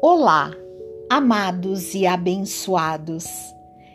[0.00, 0.52] Olá,
[1.10, 3.26] amados e abençoados.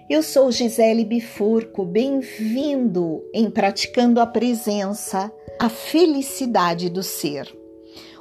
[0.09, 7.47] Eu sou Gisele Bifurco, bem-vindo em Praticando a Presença, a Felicidade do Ser.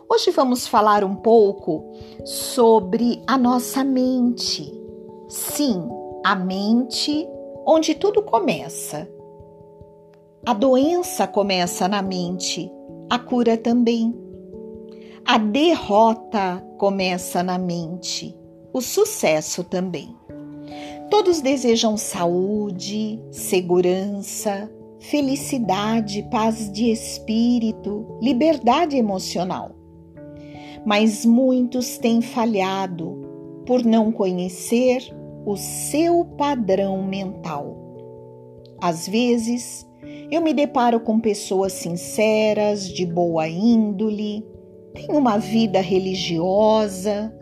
[0.08, 1.92] Hoje vamos falar um pouco
[2.24, 4.72] sobre a nossa mente.
[5.28, 5.88] Sim,
[6.24, 7.26] a mente
[7.66, 9.10] onde tudo começa.
[10.46, 12.70] A doença começa na mente,
[13.10, 14.21] a cura também.
[15.24, 18.36] A derrota começa na mente,
[18.72, 20.16] o sucesso também.
[21.08, 29.76] Todos desejam saúde, segurança, felicidade, paz de espírito, liberdade emocional.
[30.84, 33.20] Mas muitos têm falhado
[33.64, 35.02] por não conhecer
[35.46, 37.76] o seu padrão mental.
[38.80, 39.86] Às vezes,
[40.30, 44.44] eu me deparo com pessoas sinceras, de boa índole,
[44.94, 47.34] têm uma vida religiosa,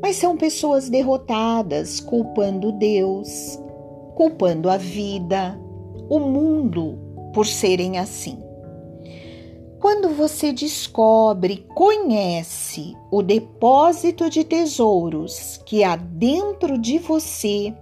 [0.00, 3.58] mas são pessoas derrotadas, culpando Deus,
[4.14, 5.58] culpando a vida,
[6.08, 6.98] o mundo
[7.32, 8.38] por serem assim.
[9.80, 17.72] Quando você descobre, conhece o depósito de tesouros que há dentro de você,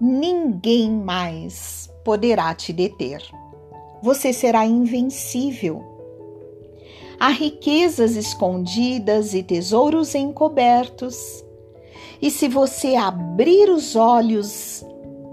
[0.00, 3.22] ninguém mais poderá te deter.
[4.02, 5.93] Você será invencível
[7.18, 11.44] há riquezas escondidas e tesouros encobertos.
[12.20, 14.84] E se você abrir os olhos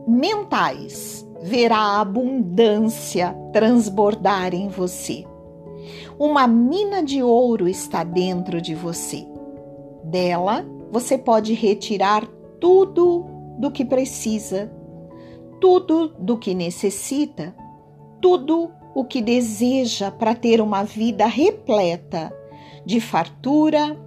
[0.08, 5.26] mentais, verá a abundância transbordar em você.
[6.20, 9.26] Uma mina de ouro está dentro de você.
[10.04, 12.28] Dela você pode retirar
[12.60, 13.26] tudo
[13.58, 14.72] do que precisa,
[15.60, 17.56] tudo do que necessita,
[18.22, 22.34] tudo o que deseja para ter uma vida repleta
[22.86, 23.98] de fartura,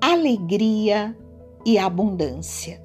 [0.00, 1.16] alegria
[1.64, 2.80] e abundância.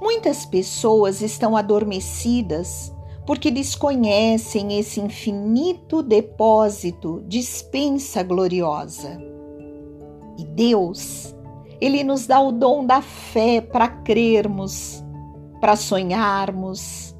[0.00, 2.92] Muitas pessoas estão adormecidas
[3.26, 9.20] porque desconhecem esse infinito depósito de dispensa gloriosa.
[10.38, 11.34] E Deus,
[11.80, 15.04] Ele nos dá o dom da fé para crermos,
[15.60, 17.14] para sonharmos,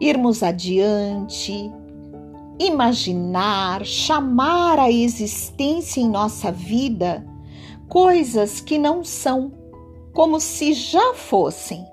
[0.00, 1.70] irmos adiante
[2.58, 7.24] imaginar, chamar à existência em nossa vida
[7.88, 9.52] coisas que não são,
[10.12, 11.84] como se já fossem.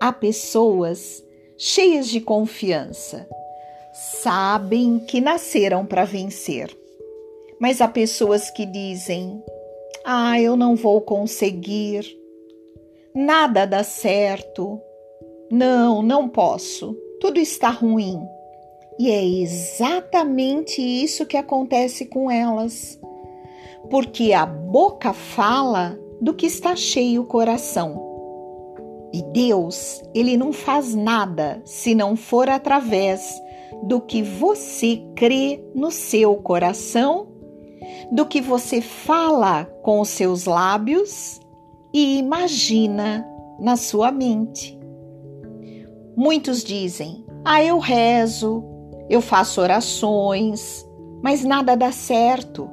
[0.00, 1.24] Há pessoas
[1.56, 3.28] cheias de confiança,
[3.92, 6.76] sabem que nasceram para vencer.
[7.60, 9.42] Mas há pessoas que dizem:
[10.04, 12.04] Ah, eu não vou conseguir,
[13.14, 14.80] nada dá certo,
[15.50, 18.20] não, não posso, tudo está ruim.
[18.98, 22.98] E é exatamente isso que acontece com elas.
[23.90, 28.00] Porque a boca fala do que está cheio o coração.
[29.12, 33.40] E Deus, ele não faz nada se não for através
[33.82, 37.28] do que você crê no seu coração,
[38.10, 41.40] do que você fala com os seus lábios
[41.92, 43.26] e imagina
[43.60, 44.78] na sua mente.
[46.16, 48.64] Muitos dizem: Ah, eu rezo,
[49.08, 50.86] eu faço orações,
[51.22, 52.68] mas nada dá certo.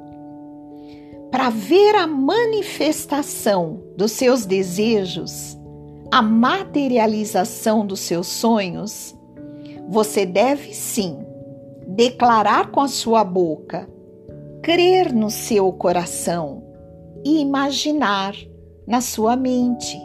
[1.30, 5.58] Para ver a manifestação dos seus desejos,
[6.10, 9.16] a materialização dos seus sonhos,
[9.88, 11.18] você deve sim
[11.86, 13.88] declarar com a sua boca,
[14.62, 16.62] crer no seu coração
[17.24, 18.34] e imaginar
[18.86, 19.98] na sua mente.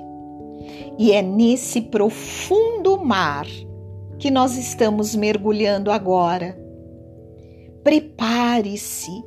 [0.97, 3.45] E é nesse profundo mar
[4.19, 6.57] que nós estamos mergulhando agora.
[7.83, 9.23] Prepare-se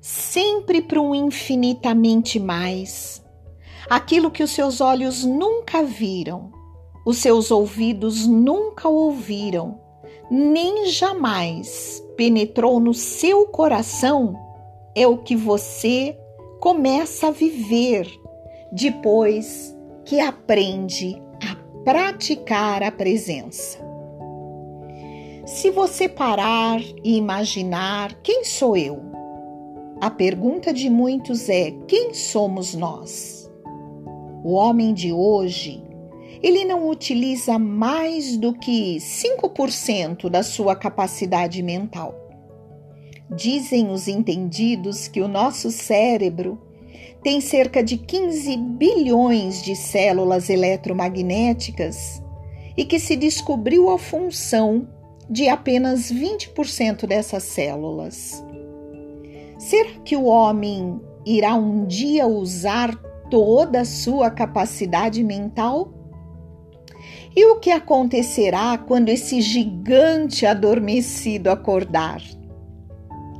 [0.00, 3.22] sempre para um infinitamente mais.
[3.88, 6.52] Aquilo que os seus olhos nunca viram,
[7.06, 9.80] os seus ouvidos nunca ouviram,
[10.30, 14.36] nem jamais penetrou no seu coração,
[14.94, 16.18] é o que você
[16.60, 18.06] começa a viver
[18.72, 19.74] depois
[20.04, 23.87] que aprende a praticar a presença.
[25.48, 29.00] Se você parar e imaginar quem sou eu,
[29.98, 33.50] a pergunta de muitos é: quem somos nós?
[34.44, 35.82] O homem de hoje,
[36.42, 42.14] ele não utiliza mais do que 5% da sua capacidade mental.
[43.34, 46.60] Dizem os entendidos que o nosso cérebro
[47.22, 52.22] tem cerca de 15 bilhões de células eletromagnéticas
[52.76, 54.97] e que se descobriu a função
[55.28, 58.42] de apenas 20% dessas células.
[59.58, 62.94] Será que o homem irá um dia usar
[63.30, 65.92] toda a sua capacidade mental?
[67.36, 72.22] E o que acontecerá quando esse gigante adormecido acordar?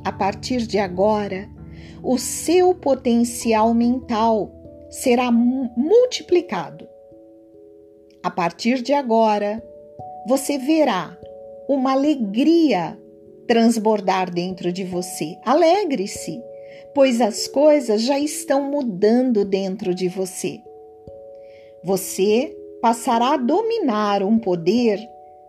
[0.05, 1.49] A partir de agora,
[2.03, 4.53] o seu potencial mental
[4.91, 6.87] será multiplicado.
[8.23, 9.63] A partir de agora,
[10.27, 11.17] você verá
[11.69, 12.99] uma alegria
[13.47, 15.37] transbordar dentro de você.
[15.45, 16.41] Alegre-se,
[16.95, 20.61] pois as coisas já estão mudando dentro de você.
[21.85, 24.99] Você passará a dominar um poder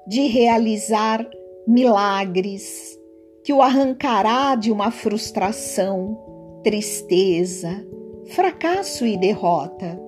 [0.06, 1.26] de realizar
[1.68, 2.98] milagres
[3.44, 6.18] que o arrancará de uma frustração,
[6.64, 7.86] tristeza,
[8.28, 10.00] fracasso e derrota.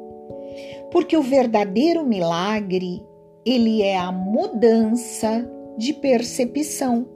[0.91, 3.01] Porque o verdadeiro milagre,
[3.45, 7.07] ele é a mudança de percepção.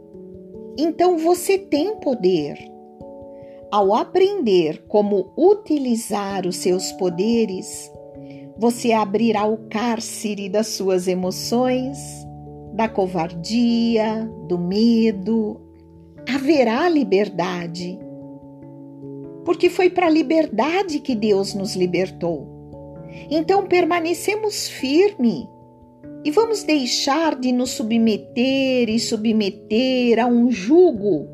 [0.78, 2.58] Então você tem poder.
[3.72, 7.92] Ao aprender como utilizar os seus poderes,
[8.58, 11.98] você abrirá o cárcere das suas emoções,
[12.74, 15.60] da covardia, do medo.
[16.34, 18.00] Haverá liberdade.
[19.44, 22.48] Porque foi para a liberdade que Deus nos libertou.
[23.30, 25.48] Então permanecemos firme
[26.26, 31.28] e vamos deixar de nos submeter e submeter a um jugo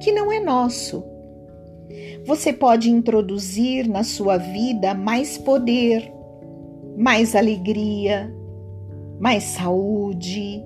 [0.00, 1.04] que não é nosso.
[2.24, 6.10] Você pode introduzir na sua vida mais poder,
[6.96, 8.34] mais alegria,
[9.20, 10.64] mais saúde,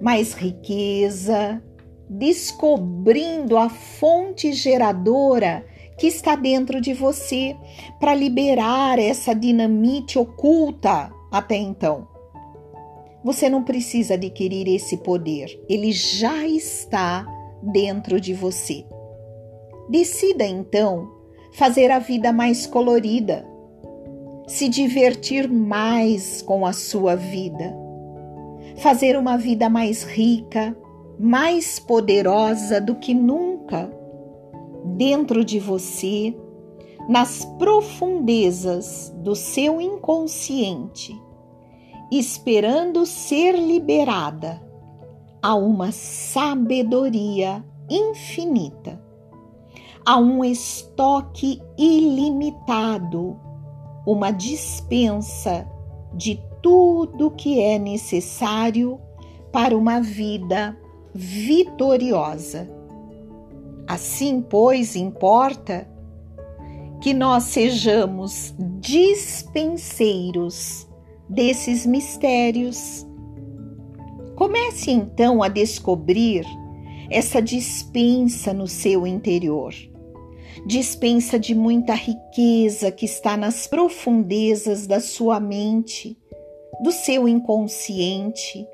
[0.00, 1.62] mais riqueza,
[2.10, 5.64] descobrindo a fonte geradora
[5.96, 7.54] que está dentro de você
[8.00, 12.17] para liberar essa dinamite oculta até então.
[13.24, 17.26] Você não precisa adquirir esse poder, ele já está
[17.62, 18.84] dentro de você.
[19.88, 21.08] Decida então
[21.52, 23.44] fazer a vida mais colorida,
[24.46, 27.74] se divertir mais com a sua vida,
[28.76, 30.76] fazer uma vida mais rica,
[31.18, 33.90] mais poderosa do que nunca
[34.96, 36.34] dentro de você,
[37.08, 41.18] nas profundezas do seu inconsciente
[42.10, 44.66] esperando ser liberada
[45.42, 49.00] a uma sabedoria infinita,
[50.04, 53.38] a um estoque ilimitado,
[54.06, 55.66] uma dispensa
[56.14, 59.00] de tudo que é necessário
[59.52, 60.76] para uma vida
[61.14, 62.68] vitoriosa.
[63.86, 65.88] Assim, pois, importa
[67.00, 70.87] que nós sejamos dispenseiros
[71.28, 73.06] desses mistérios.
[74.36, 76.44] Comece então a descobrir
[77.10, 79.74] essa dispensa no seu interior.
[80.66, 86.16] Dispensa de muita riqueza que está nas profundezas da sua mente,
[86.82, 88.66] do seu inconsciente,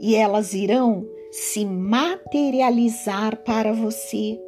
[0.00, 4.40] e elas irão se materializar para você.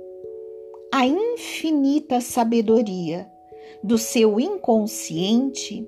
[0.93, 3.31] A infinita sabedoria
[3.83, 5.87] do seu inconsciente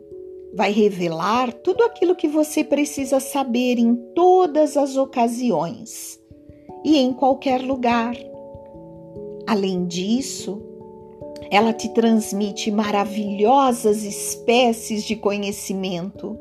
[0.54, 6.20] vai revelar tudo aquilo que você precisa saber em todas as ocasiões
[6.84, 8.14] e em qualquer lugar.
[9.46, 10.62] Além disso,
[11.50, 16.38] ela te transmite maravilhosas espécies de conhecimento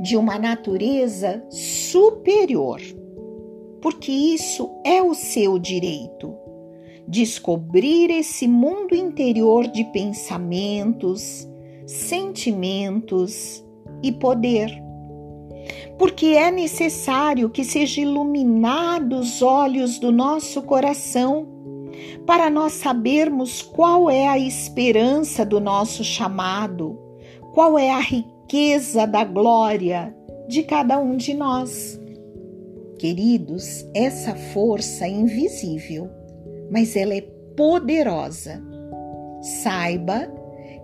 [0.00, 2.80] de uma natureza superior,
[3.80, 6.34] porque isso é o seu direito.
[7.06, 11.48] Descobrir esse mundo interior de pensamentos,
[11.86, 13.64] sentimentos
[14.02, 14.70] e poder.
[15.98, 21.48] Porque é necessário que seja iluminados os olhos do nosso coração
[22.26, 26.98] para nós sabermos qual é a esperança do nosso chamado,
[27.52, 30.14] qual é a riqueza da glória
[30.48, 32.00] de cada um de nós.
[32.98, 36.08] Queridos, essa força é invisível,
[36.70, 37.20] mas ela é
[37.56, 38.62] poderosa.
[39.62, 40.32] Saiba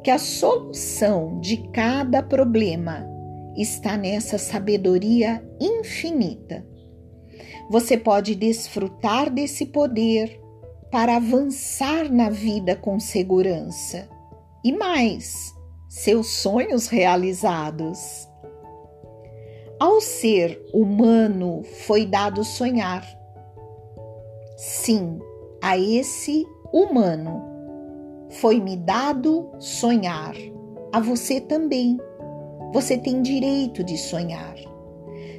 [0.02, 3.06] que a solução de cada problema
[3.56, 6.66] está nessa sabedoria infinita.
[7.70, 10.40] Você pode desfrutar desse poder
[10.90, 14.08] para avançar na vida com segurança
[14.64, 15.54] e mais,
[15.88, 18.28] seus sonhos realizados.
[19.78, 23.06] Ao ser humano foi dado sonhar.
[24.56, 25.18] Sim,
[25.62, 27.49] a esse humano
[28.30, 30.34] foi-me dado sonhar.
[30.92, 31.98] A você também.
[32.72, 34.54] Você tem direito de sonhar.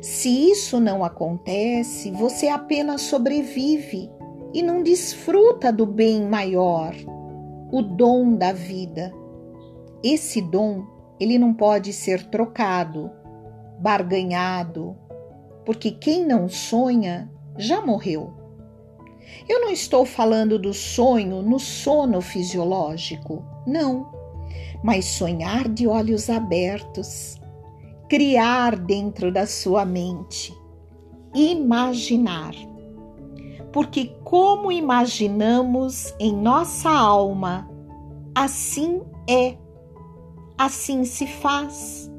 [0.01, 4.09] Se isso não acontece, você apenas sobrevive
[4.53, 6.93] e não desfruta do bem maior,
[7.71, 9.13] o dom da vida.
[10.03, 10.83] esse dom,
[11.19, 13.11] ele não pode ser trocado,
[13.79, 14.97] barganhado,
[15.63, 18.40] porque quem não sonha já morreu.
[19.47, 24.09] Eu não estou falando do sonho no sono fisiológico, não,
[24.83, 27.39] mas sonhar de olhos abertos,
[28.07, 30.53] criar dentro da sua mente,
[31.33, 32.53] imaginar.
[33.71, 37.69] Porque, como imaginamos em nossa alma,
[38.35, 39.57] assim é,
[40.57, 42.11] assim se faz.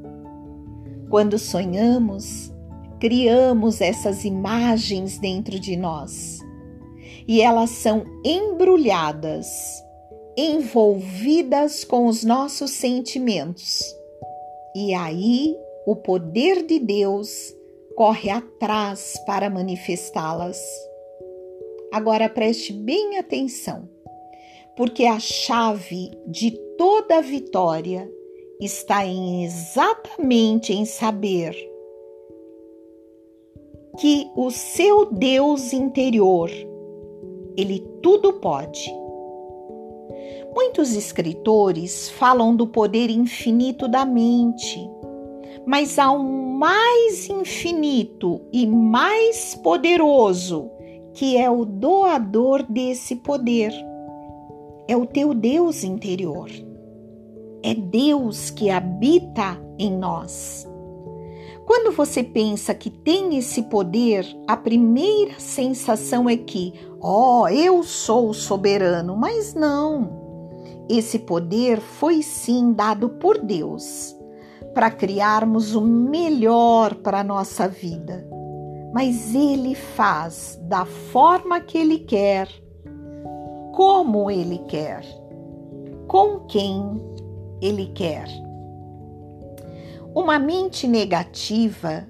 [1.09, 2.51] Quando sonhamos,
[2.99, 6.42] criamos essas imagens dentro de nós
[7.27, 9.47] e elas são embrulhadas,
[10.37, 13.83] envolvidas com os nossos sentimentos.
[14.75, 17.53] E aí o poder de Deus
[17.95, 20.59] corre atrás para manifestá-las.
[21.91, 23.87] Agora preste bem atenção,
[24.75, 28.09] porque a chave de toda vitória
[28.59, 31.55] está em exatamente em saber
[33.99, 36.49] que o seu Deus interior
[37.57, 38.91] ele tudo pode.
[40.53, 44.89] Muitos escritores falam do poder infinito da mente,
[45.65, 50.69] mas há um mais infinito e mais poderoso
[51.13, 53.71] que é o doador desse poder.
[54.87, 56.49] É o teu Deus interior.
[57.61, 60.67] É Deus que habita em nós.
[61.65, 67.83] Quando você pensa que tem esse poder, a primeira sensação é que, ó, oh, eu
[67.83, 70.23] sou soberano, mas não.
[70.89, 74.15] Esse poder foi sim dado por Deus
[74.73, 78.27] para criarmos o melhor para a nossa vida.
[78.93, 82.49] Mas Ele faz da forma que Ele quer,
[83.73, 85.03] como Ele quer,
[86.07, 87.01] com quem
[87.61, 88.27] Ele quer.
[90.15, 92.07] Uma mente negativa,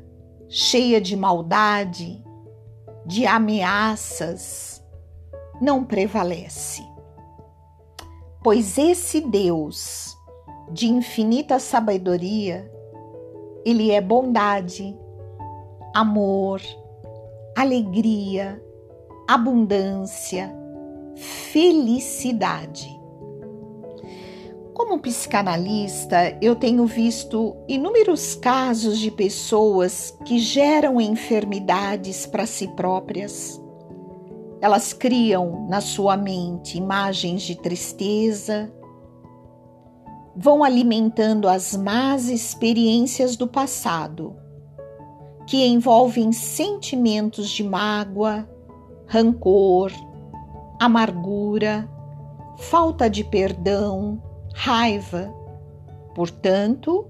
[0.49, 2.21] cheia de maldade,
[3.05, 4.83] de ameaças,
[5.61, 6.83] não prevalece.
[8.43, 10.17] Pois esse Deus
[10.69, 12.69] de infinita sabedoria,
[13.65, 14.97] ele é bondade,
[15.95, 16.61] amor,
[17.55, 18.61] alegria,
[19.27, 20.53] abundância,
[21.15, 23.02] felicidade.
[24.73, 33.61] Como psicanalista, eu tenho visto inúmeros casos de pessoas que geram enfermidades para si próprias.
[34.59, 38.73] Elas criam na sua mente imagens de tristeza,
[40.35, 44.35] vão alimentando as más experiências do passado,
[45.45, 48.49] que envolvem sentimentos de mágoa,
[49.05, 49.91] rancor,
[50.79, 51.87] amargura,
[52.57, 55.33] falta de perdão raiva.
[56.15, 57.05] Portanto,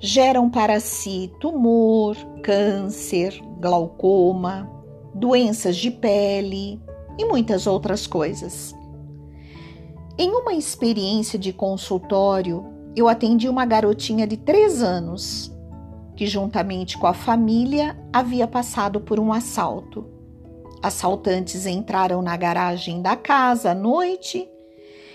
[0.00, 4.68] geram para si tumor, câncer, glaucoma,
[5.14, 6.80] doenças de pele
[7.18, 8.74] e muitas outras coisas.
[10.18, 12.66] Em uma experiência de consultório,
[12.96, 15.54] eu atendi uma garotinha de três anos
[16.16, 20.04] que, juntamente com a família, havia passado por um assalto.
[20.82, 24.49] Assaltantes entraram na garagem da casa à noite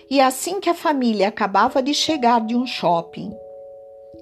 [0.09, 3.33] e assim que a família acabava de chegar de um shopping,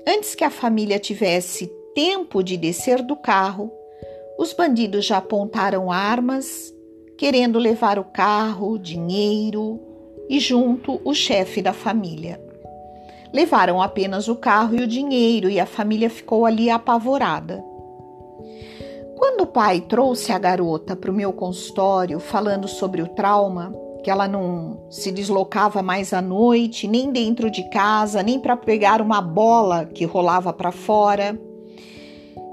[0.08, 3.72] antes que a família tivesse tempo de descer do carro,
[4.38, 6.74] os bandidos já apontaram armas,
[7.18, 9.80] querendo levar o carro, dinheiro
[10.30, 12.42] e junto o chefe da família.
[13.34, 17.64] Levaram apenas o carro e o dinheiro e a família ficou ali apavorada.
[19.18, 24.12] Quando o pai trouxe a garota para o meu consultório falando sobre o trauma, que
[24.12, 29.22] ela não se deslocava mais à noite, nem dentro de casa, nem para pegar uma
[29.22, 31.40] bola que rolava para fora.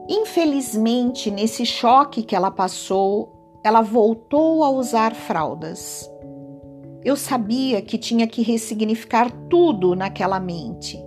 [0.08, 6.08] Infelizmente, nesse choque que ela passou, ela voltou a usar fraldas.
[7.04, 10.98] Eu sabia que tinha que ressignificar tudo naquela mente,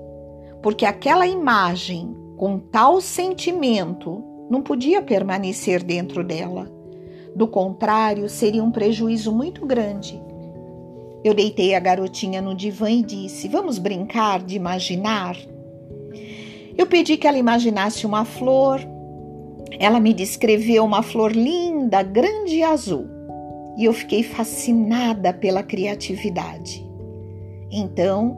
[0.62, 6.70] porque aquela imagem com tal sentimento não podia permanecer dentro dela.
[7.36, 10.22] Do contrário, seria um prejuízo muito grande.
[11.24, 15.38] Eu deitei a garotinha no divã e disse: Vamos brincar de imaginar?
[16.78, 18.82] Eu pedi que ela imaginasse uma flor.
[19.80, 23.08] Ela me descreveu uma flor linda, grande e azul.
[23.78, 26.86] E eu fiquei fascinada pela criatividade.
[27.72, 28.38] Então,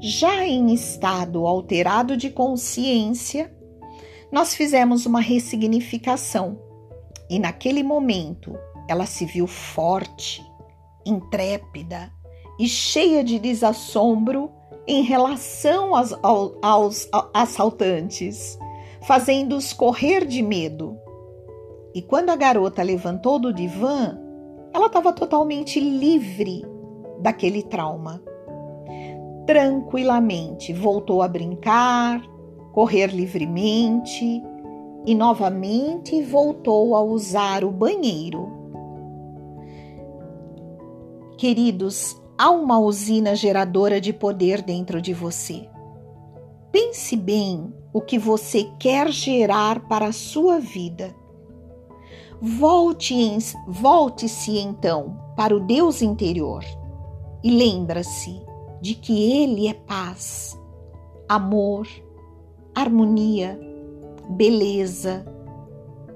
[0.00, 3.52] já em estado alterado de consciência,
[4.32, 6.58] nós fizemos uma ressignificação.
[7.28, 8.56] E naquele momento,
[8.88, 10.42] ela se viu forte,
[11.04, 12.10] intrépida,
[12.60, 14.50] e cheia de desassombro
[14.86, 16.14] em relação aos,
[16.60, 18.58] aos, assaltantes,
[19.00, 20.94] fazendo-os correr de medo.
[21.94, 24.14] E quando a garota levantou do divã,
[24.74, 26.62] ela estava totalmente livre
[27.22, 28.22] daquele trauma.
[29.46, 32.22] Tranquilamente voltou a brincar,
[32.72, 34.42] correr livremente
[35.06, 38.52] e novamente voltou a usar o banheiro.
[41.38, 45.68] Queridos, há uma usina geradora de poder dentro de você.
[46.72, 51.14] Pense bem o que você quer gerar para a sua vida.
[52.40, 56.64] Volte-se volte então para o Deus interior
[57.44, 58.40] e lembra-se
[58.80, 60.58] de que Ele é paz,
[61.28, 61.86] amor,
[62.74, 63.60] harmonia,
[64.30, 65.26] beleza,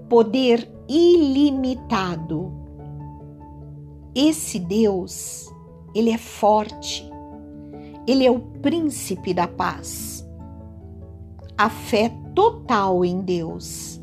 [0.09, 2.51] poder ilimitado.
[4.15, 5.54] Esse Deus,
[5.95, 7.09] ele é forte.
[8.07, 10.27] Ele é o príncipe da paz.
[11.57, 14.01] A fé total em Deus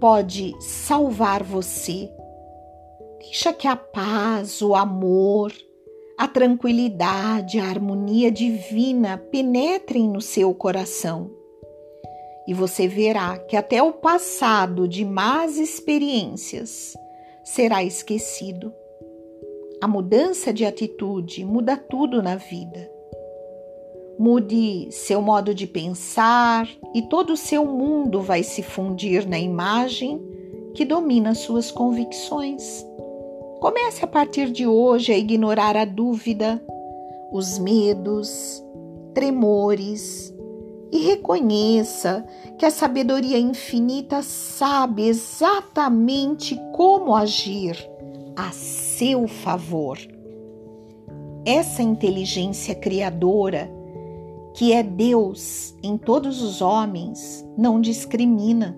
[0.00, 2.10] pode salvar você.
[3.20, 5.52] Deixa que a paz, o amor,
[6.18, 11.30] a tranquilidade, a harmonia divina penetrem no seu coração.
[12.46, 16.94] E você verá que até o passado de más experiências
[17.42, 18.74] será esquecido.
[19.84, 22.90] A mudança de atitude muda tudo na vida.
[24.18, 30.22] Mude seu modo de pensar e todo o seu mundo vai se fundir na imagem
[30.72, 32.82] que domina suas convicções.
[33.60, 36.64] Comece a partir de hoje a ignorar a dúvida,
[37.30, 38.64] os medos,
[39.12, 40.34] tremores
[40.90, 42.24] e reconheça
[42.56, 47.76] que a sabedoria infinita sabe exatamente como agir
[48.36, 49.98] a seu favor.
[51.44, 53.70] Essa inteligência criadora,
[54.54, 58.76] que é Deus em todos os homens, não discrimina,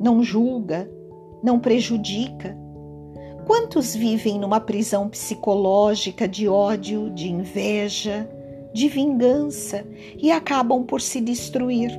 [0.00, 0.90] não julga,
[1.42, 2.60] não prejudica
[3.46, 8.28] Quantos vivem numa prisão psicológica de ódio, de inveja,
[8.72, 9.84] de vingança
[10.16, 11.90] e acabam por se destruir?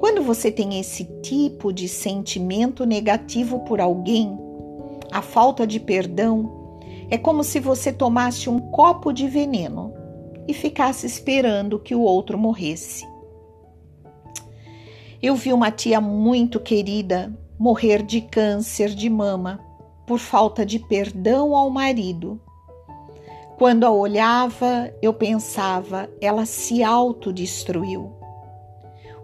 [0.00, 4.36] Quando você tem esse tipo de sentimento negativo por alguém,
[5.16, 6.78] a falta de perdão
[7.10, 9.94] é como se você tomasse um copo de veneno
[10.46, 13.02] e ficasse esperando que o outro morresse.
[15.22, 19.58] Eu vi uma tia muito querida morrer de câncer de mama
[20.06, 22.38] por falta de perdão ao marido.
[23.56, 28.12] Quando a olhava, eu pensava, ela se autodestruiu.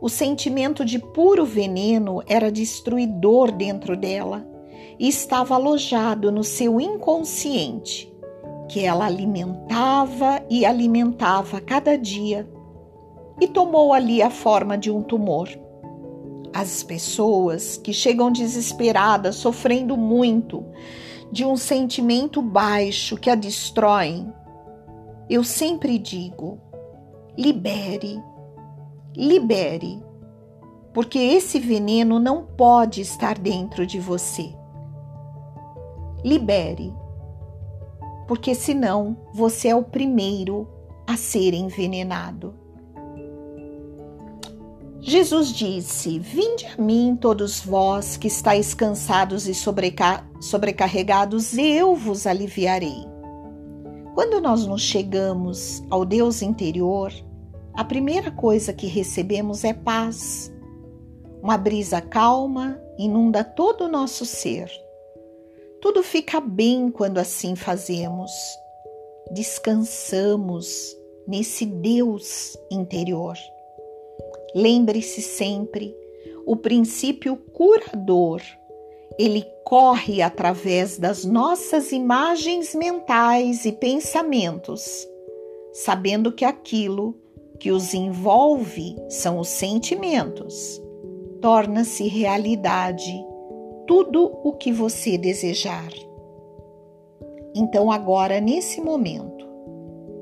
[0.01, 4.51] O sentimento de puro veneno era destruidor dentro dela
[4.99, 8.13] estava alojado no seu inconsciente,
[8.69, 12.49] que ela alimentava e alimentava cada dia,
[13.41, 15.49] e tomou ali a forma de um tumor.
[16.55, 20.65] As pessoas que chegam desesperadas, sofrendo muito,
[21.31, 24.33] de um sentimento baixo que a destroem,
[25.29, 26.59] eu sempre digo:
[27.37, 28.23] libere,
[29.17, 30.03] libere,
[30.93, 34.55] porque esse veneno não pode estar dentro de você.
[36.25, 36.95] Libere,
[38.29, 40.69] porque senão você é o primeiro
[41.07, 42.55] a ser envenenado.
[45.01, 52.27] Jesus disse: Vinde a mim, todos vós que estáis cansados e sobreca sobrecarregados, eu vos
[52.27, 53.05] aliviarei.
[54.15, 57.13] Quando nós nos chegamos ao Deus interior,
[57.75, 60.53] a primeira coisa que recebemos é paz.
[61.43, 64.71] Uma brisa calma inunda todo o nosso ser.
[65.83, 68.31] Tudo fica bem quando assim fazemos.
[69.33, 73.37] Descansamos nesse Deus interior.
[74.55, 75.93] Lembre-se sempre,
[76.47, 78.41] o princípio curador,
[79.19, 85.05] ele corre através das nossas imagens mentais e pensamentos,
[85.73, 87.17] sabendo que aquilo
[87.59, 90.81] que os envolve são os sentimentos.
[91.41, 93.32] Torna-se realidade
[93.87, 95.91] tudo o que você desejar.
[97.55, 99.47] Então, agora, nesse momento,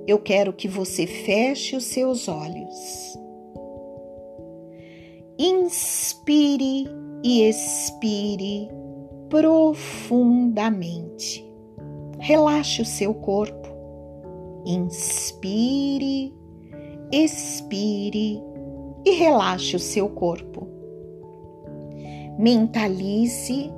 [0.07, 3.21] eu quero que você feche os seus olhos
[5.41, 6.87] inspire
[7.25, 8.69] e expire
[9.31, 11.43] profundamente.
[12.19, 13.71] Relaxe o seu corpo.
[14.67, 16.35] Inspire,
[17.11, 18.39] expire
[19.07, 20.69] e relaxe o seu corpo.
[22.41, 23.71] Mentalize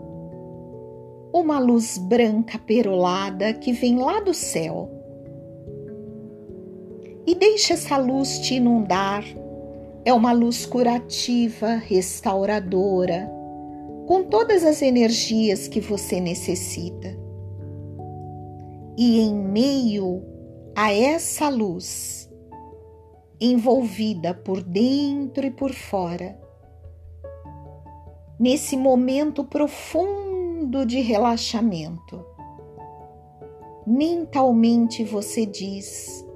[1.34, 5.02] uma luz branca perolada que vem lá do céu.
[7.26, 9.24] e deixe essa luz te inundar.
[10.04, 13.30] É uma luz curativa, restauradora,
[14.06, 17.16] com todas as energias que você necessita.
[18.98, 20.22] E em meio
[20.74, 22.28] a essa luz,
[23.40, 26.36] envolvida por dentro e por fora,
[28.42, 32.26] nesse momento profundo de relaxamento,
[33.86, 36.26] mentalmente você diz: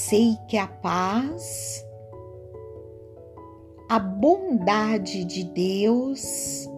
[0.00, 1.84] sei que a paz,
[3.88, 6.70] a bondade de Deus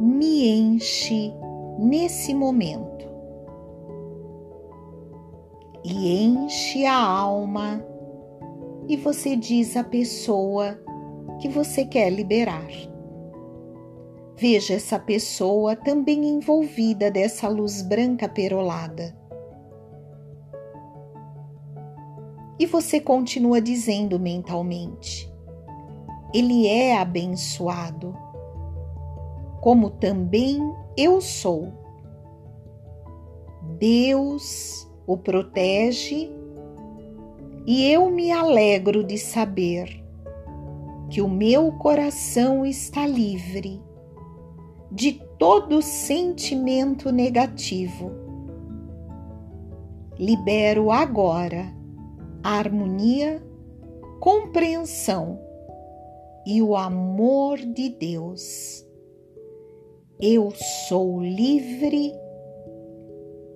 [0.00, 1.32] me enche
[1.78, 3.06] nesse momento.
[5.84, 7.86] E enche a alma,
[8.88, 10.76] e você diz à pessoa
[11.40, 12.66] que você quer liberar.
[14.36, 19.16] Veja essa pessoa também envolvida dessa luz branca perolada.
[22.58, 25.32] E você continua dizendo mentalmente:
[26.34, 28.14] Ele é abençoado,
[29.60, 30.58] como também
[30.96, 31.72] eu sou.
[33.78, 36.30] Deus o protege
[37.66, 40.05] e eu me alegro de saber
[41.10, 43.82] que o meu coração está livre
[44.90, 48.10] de todo sentimento negativo.
[50.18, 51.74] Libero agora
[52.42, 53.42] a harmonia,
[54.20, 55.38] compreensão
[56.46, 58.86] e o amor de Deus.
[60.20, 60.52] Eu
[60.88, 62.12] sou livre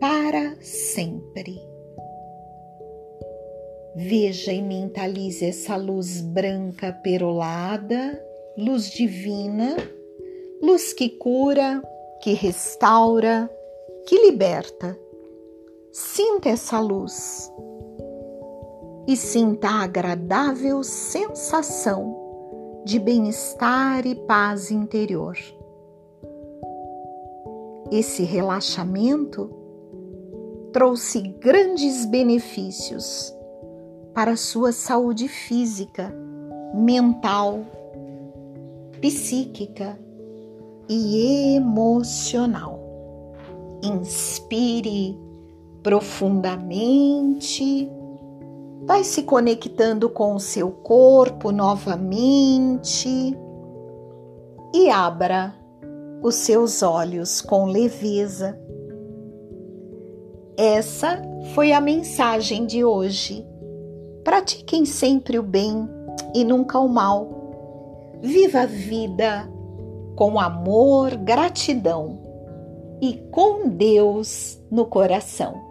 [0.01, 1.70] para sempre.
[3.95, 8.23] Veja e mentalize essa luz branca perolada,
[8.57, 9.77] luz divina
[10.61, 11.83] luz que cura,
[12.21, 13.51] que restaura,
[14.07, 14.99] que liberta.
[15.91, 17.51] Sinta essa luz
[19.09, 22.17] e sinta a agradável sensação
[22.85, 25.37] de bem-estar e paz interior.
[27.91, 29.51] Esse relaxamento
[30.73, 33.35] trouxe grandes benefícios
[34.21, 36.15] para a sua saúde física,
[36.75, 37.61] mental,
[39.01, 39.99] psíquica
[40.87, 42.79] e emocional.
[43.83, 45.19] Inspire
[45.83, 47.91] profundamente,
[48.87, 53.35] vai se conectando com o seu corpo novamente
[54.75, 55.55] e abra
[56.23, 58.61] os seus olhos com leveza.
[60.59, 61.23] Essa
[61.55, 63.49] foi a mensagem de hoje.
[64.25, 65.89] Pratiquem sempre o bem
[66.35, 67.29] e nunca o mal.
[68.21, 69.51] Viva a vida
[70.17, 72.19] com amor, gratidão
[73.01, 75.70] e com Deus no coração.